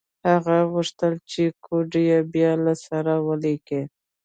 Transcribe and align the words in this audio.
هغه 0.29 0.57
غوښتل 0.73 1.13
چې 1.31 1.43
کوډ 1.65 1.91
یې 2.09 2.19
بیا 2.33 2.51
له 2.65 2.73
سره 2.85 3.13
ولیکي 3.27 3.81